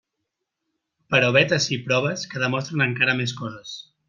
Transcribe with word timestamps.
Però 1.15 1.29
vet 1.37 1.53
ací 1.59 1.79
proves 1.91 2.25
que 2.33 2.45
demostren 2.45 2.87
encara 2.91 3.17
més 3.21 3.37
coses. 3.45 3.81